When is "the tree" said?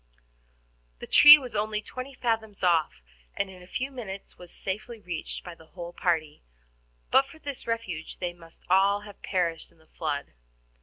0.97-1.37